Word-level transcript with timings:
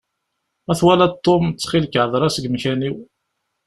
Ma 0.65 0.73
twalaḍ 0.79 1.11
Tom, 1.25 1.43
ttxil-k, 1.51 1.95
hder-as 2.03 2.35
deg 2.37 2.47
umkan-iw. 2.49 2.95